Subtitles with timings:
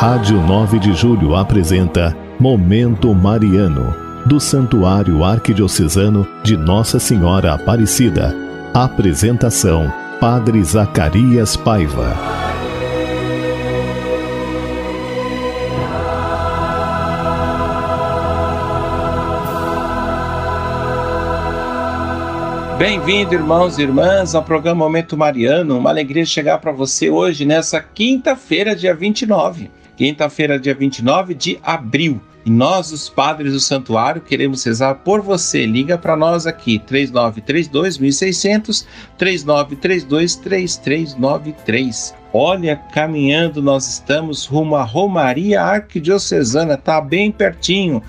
[0.00, 3.94] Rádio 9 de Julho apresenta Momento Mariano,
[4.24, 8.34] do Santuário Arquidiocesano de Nossa Senhora Aparecida.
[8.72, 12.16] Apresentação: Padre Zacarias Paiva.
[22.78, 25.76] Bem-vindo, irmãos e irmãs, ao programa Momento Mariano.
[25.76, 29.70] Uma alegria chegar para você hoje, nessa quinta-feira, dia 29.
[30.00, 32.22] Quinta-feira, dia 29 de abril.
[32.46, 35.66] E nós, os padres do santuário, queremos rezar por você.
[35.66, 38.86] Liga para nós aqui, 3932 1600,
[39.18, 42.14] 3932 3393.
[42.32, 48.02] Olha, caminhando, nós estamos rumo à Romaria Arquidiocesana, tá bem pertinho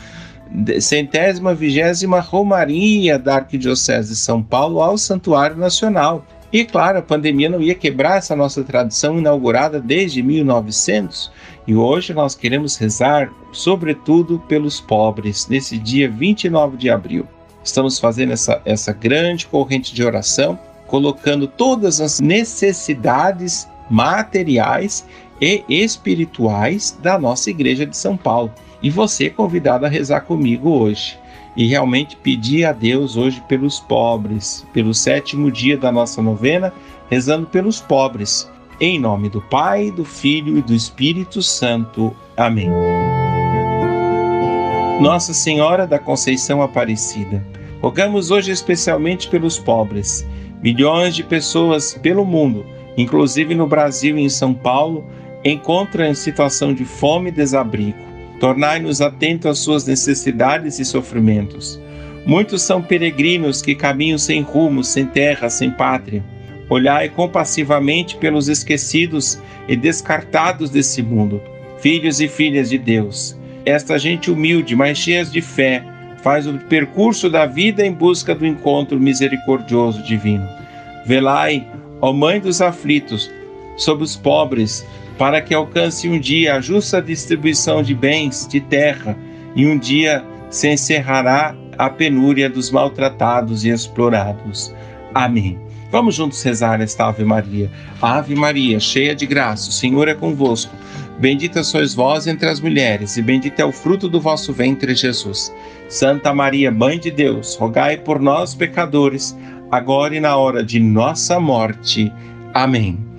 [0.79, 6.25] centésima vigésima Romaria da Arquidiocese de São Paulo ao Santuário Nacional.
[6.51, 11.31] E claro, a pandemia não ia quebrar essa nossa tradição inaugurada desde 1900
[11.65, 17.25] e hoje nós queremos rezar, sobretudo, pelos pobres, nesse dia 29 de abril.
[17.63, 25.05] Estamos fazendo essa, essa grande corrente de oração, colocando todas as necessidades materiais
[25.39, 28.51] e espirituais da nossa Igreja de São Paulo.
[28.81, 31.20] E você é convidado a rezar comigo hoje
[31.55, 36.73] e realmente pedir a Deus hoje pelos pobres, pelo sétimo dia da nossa novena,
[37.09, 38.49] rezando pelos pobres.
[38.79, 42.15] Em nome do Pai, do Filho e do Espírito Santo.
[42.37, 42.69] Amém.
[44.99, 47.45] Nossa Senhora da Conceição Aparecida,
[47.81, 50.25] rogamos hoje especialmente pelos pobres.
[50.63, 55.03] Milhões de pessoas pelo mundo, inclusive no Brasil e em São Paulo,
[55.43, 58.10] encontram em situação de fome e desabrigo
[58.41, 61.79] Tornai-nos atentos às suas necessidades e sofrimentos.
[62.25, 66.23] Muitos são peregrinos que caminham sem rumo, sem terra, sem pátria.
[66.67, 71.39] Olhai compassivamente pelos esquecidos e descartados desse mundo,
[71.81, 73.37] filhos e filhas de Deus.
[73.63, 75.83] Esta gente humilde, mas cheias de fé,
[76.23, 80.47] faz o percurso da vida em busca do encontro misericordioso divino.
[81.05, 81.67] Velai,
[82.01, 83.29] ó Mãe dos aflitos,
[83.77, 84.83] sobre os pobres,
[85.21, 89.15] para que alcance um dia a justa distribuição de bens, de terra,
[89.55, 94.73] e um dia se encerrará a penúria dos maltratados e explorados.
[95.13, 95.59] Amém.
[95.91, 97.69] Vamos juntos rezar esta Ave Maria.
[98.01, 100.73] Ave Maria, cheia de graça, o Senhor é convosco.
[101.19, 105.53] Bendita sois vós entre as mulheres, e bendito é o fruto do vosso ventre, Jesus.
[105.87, 109.37] Santa Maria, Mãe de Deus, rogai por nós, pecadores,
[109.69, 112.11] agora e na hora de nossa morte.
[112.55, 113.10] Amém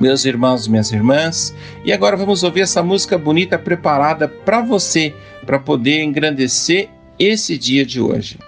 [0.00, 1.54] meus irmãos e minhas irmãs.
[1.84, 5.14] E agora vamos ouvir essa música bonita preparada para você,
[5.44, 6.88] para poder engrandecer
[7.18, 8.38] esse dia de hoje.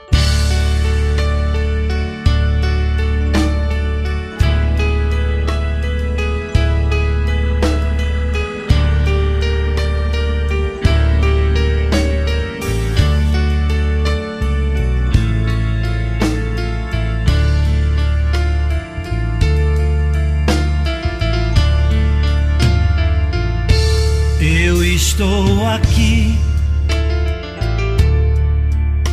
[25.20, 26.34] Estou aqui,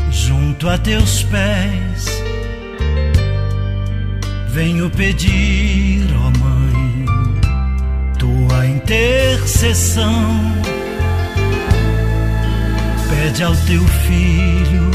[0.09, 2.23] junto a teus pés.
[4.47, 7.05] Venho pedir, ó oh Mãe,
[8.17, 10.37] tua intercessão.
[13.09, 14.91] Pede ao teu filho,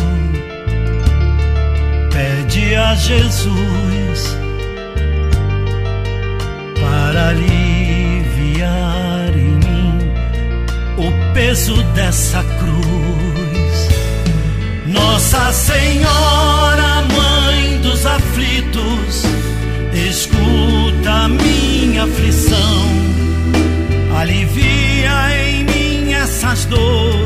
[2.11, 4.35] pede a Jesus
[6.81, 7.72] para aliviar
[11.35, 13.89] peso dessa cruz.
[14.87, 19.23] Nossa Senhora, Mãe dos aflitos,
[20.11, 22.87] escuta minha aflição,
[24.19, 27.22] alivia em mim essas dores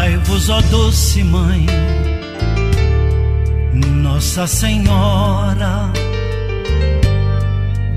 [0.00, 1.66] Lembrai-vos, ó doce Mãe,
[4.00, 5.92] Nossa Senhora,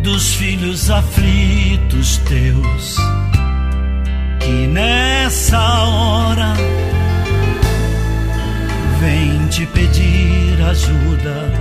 [0.03, 2.97] dos filhos aflitos teus,
[4.41, 6.53] que nessa hora
[8.99, 11.53] vem te pedir ajuda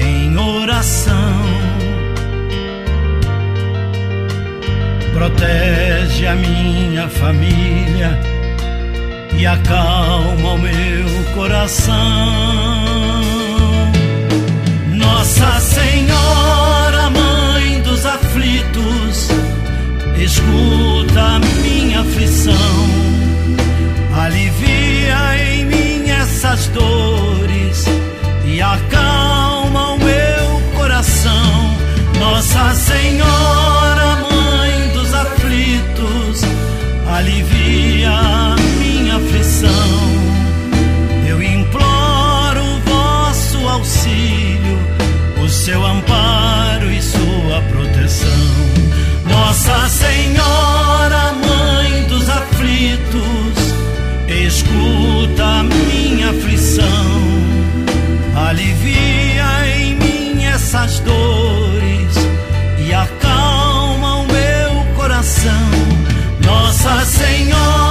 [0.00, 1.44] em oração.
[5.14, 8.35] Protege a minha família
[9.38, 12.85] e acalma o meu coração.
[56.30, 56.84] Aflição,
[58.34, 62.16] alivia em mim essas dores
[62.78, 65.52] e acalma o meu coração.
[66.44, 67.85] Nossa Senhora,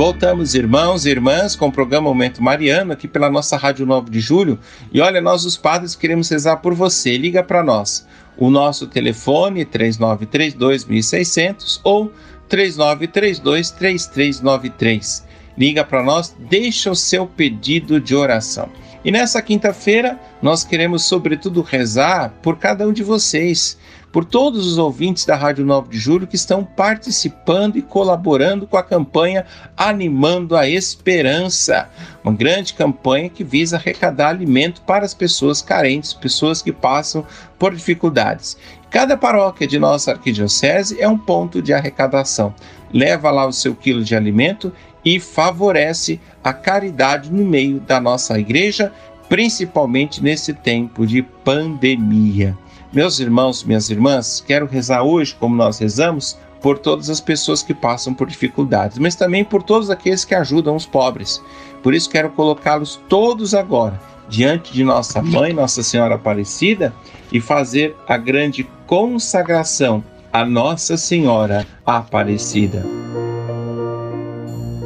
[0.00, 4.18] Voltamos, irmãos e irmãs, com o programa Momento Mariano, aqui pela nossa Rádio 9 de
[4.18, 4.58] Julho.
[4.90, 7.18] E olha, nós, os padres, queremos rezar por você.
[7.18, 8.08] Liga para nós.
[8.34, 12.10] O nosso telefone 3932-1600 ou
[12.48, 15.22] 3932-3393.
[15.58, 18.70] Liga para nós, deixa o seu pedido de oração.
[19.04, 23.76] E nessa quinta-feira, nós queremos, sobretudo, rezar por cada um de vocês
[24.12, 28.76] por todos os ouvintes da Rádio 9 de Julho que estão participando e colaborando com
[28.76, 29.46] a campanha
[29.76, 31.88] Animando a Esperança,
[32.24, 37.24] uma grande campanha que visa arrecadar alimento para as pessoas carentes, pessoas que passam
[37.58, 38.56] por dificuldades.
[38.90, 42.52] Cada paróquia de nossa arquidiocese é um ponto de arrecadação.
[42.92, 44.72] Leva lá o seu quilo de alimento
[45.04, 48.92] e favorece a caridade no meio da nossa igreja,
[49.30, 52.58] principalmente nesse tempo de pandemia.
[52.92, 57.72] Meus irmãos, minhas irmãs, quero rezar hoje, como nós rezamos, por todas as pessoas que
[57.72, 61.40] passam por dificuldades, mas também por todos aqueles que ajudam os pobres.
[61.80, 63.98] Por isso quero colocá-los todos agora
[64.28, 66.92] diante de nossa mãe, Nossa Senhora Aparecida,
[67.32, 73.09] e fazer a grande consagração a Nossa Senhora Aparecida.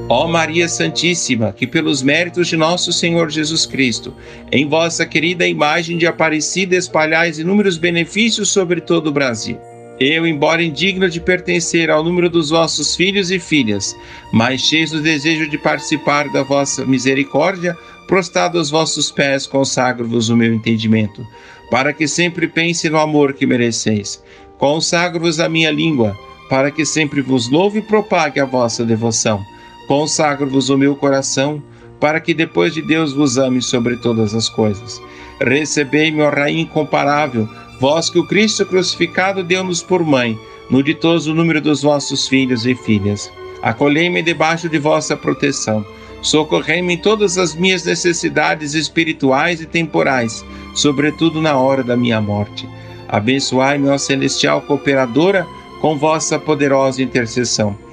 [0.06, 4.14] Ó Maria Santíssima, que pelos méritos de nosso Senhor Jesus Cristo,
[4.52, 9.58] em vossa querida imagem de Aparecida espalhais inúmeros benefícios sobre todo o Brasil.
[9.98, 13.96] Eu, embora indigno de pertencer ao número dos vossos filhos e filhas,
[14.30, 17.74] mas cheio do desejo de participar da vossa misericórdia,
[18.06, 21.26] prostrado aos vossos pés, consagro-vos o meu entendimento,
[21.70, 24.22] para que sempre pense no amor que mereceis.
[24.58, 26.14] Consagro-vos a minha língua,
[26.50, 29.42] para que sempre vos louve e propague a vossa devoção
[29.86, 31.62] Consagro-vos o meu coração,
[32.00, 35.00] para que depois de Deus vos ame sobre todas as coisas.
[35.40, 37.48] Recebei-me, ó Rainha incomparável,
[37.78, 40.38] vós que o Cristo crucificado deu-nos por mãe,
[40.70, 43.30] no ditoso número dos vossos filhos e filhas.
[43.62, 45.84] Acolhei-me debaixo de vossa proteção.
[46.22, 52.66] Socorrei-me em todas as minhas necessidades espirituais e temporais, sobretudo na hora da minha morte.
[53.06, 55.46] Abençoai-me, ó celestial cooperadora,
[55.82, 57.83] com vossa poderosa intercessão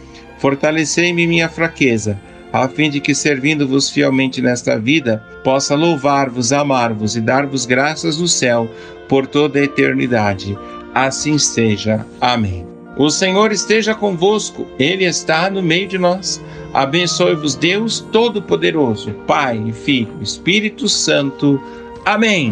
[0.42, 2.20] Fortalecei-me minha fraqueza,
[2.52, 8.28] a fim de que, servindo-vos fielmente nesta vida, possa louvar-vos, amar-vos e dar-vos graças no
[8.28, 8.68] céu
[9.08, 10.58] por toda a eternidade.
[10.96, 12.06] Assim seja.
[12.20, 12.66] Amém.
[12.98, 16.42] O Senhor esteja convosco, Ele está no meio de nós.
[16.74, 21.62] Abençoe-vos, Deus Todo-Poderoso, Pai, Filho, Espírito Santo.
[22.04, 22.52] Amém.